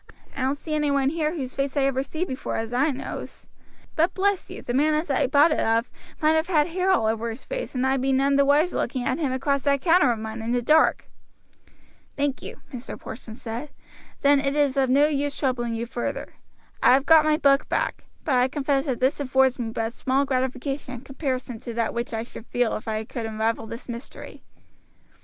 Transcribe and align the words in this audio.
"I 0.35 0.41
don't 0.41 0.57
see 0.57 0.73
any 0.73 0.89
one 0.89 1.09
here 1.09 1.35
whose 1.35 1.53
face 1.53 1.77
I 1.77 1.83
ever 1.83 2.01
see 2.01 2.25
before 2.25 2.57
as 2.57 2.71
far 2.71 2.79
as 2.83 2.87
I 2.87 2.89
knows; 2.89 3.45
but 3.95 4.15
bless 4.15 4.49
you, 4.49 4.63
the 4.63 4.73
man 4.73 4.95
as 4.95 5.11
I 5.11 5.27
bought 5.27 5.51
it 5.51 5.59
of 5.59 5.91
might 6.23 6.31
have 6.31 6.47
had 6.47 6.69
hair 6.69 6.89
all 6.89 7.05
over 7.05 7.29
his 7.29 7.45
face, 7.45 7.75
and 7.75 7.85
I 7.85 7.97
be 7.97 8.11
none 8.11 8.35
the 8.35 8.43
wiser 8.43 8.77
looking 8.77 9.05
at 9.05 9.19
him 9.19 9.31
across 9.31 9.61
that 9.61 9.81
counter 9.81 10.11
of 10.11 10.17
mine 10.17 10.41
in 10.41 10.53
the 10.53 10.61
dark." 10.63 11.05
"Thank 12.17 12.41
you," 12.41 12.61
Mr. 12.73 12.99
Porson 12.99 13.35
said; 13.35 13.69
"then 14.21 14.39
it 14.39 14.55
is 14.55 14.75
of 14.75 14.89
no 14.89 15.05
use 15.05 15.37
troubling 15.37 15.75
you 15.75 15.85
further. 15.85 16.33
I 16.81 16.93
have 16.95 17.05
got 17.05 17.23
my 17.23 17.37
book 17.37 17.69
back; 17.69 18.05
but 18.23 18.33
I 18.33 18.47
confess 18.47 18.87
that 18.87 19.01
this 19.01 19.19
affords 19.19 19.59
me 19.59 19.69
but 19.69 19.93
small 19.93 20.25
gratification 20.25 20.95
in 20.95 21.01
comparison 21.01 21.59
to 21.59 21.75
that 21.75 21.93
which 21.93 22.11
I 22.11 22.23
should 22.23 22.47
feel 22.47 22.75
if 22.75 22.87
I 22.87 23.03
could 23.03 23.27
unravel 23.27 23.67
this 23.67 23.87
mystery." 23.87 24.41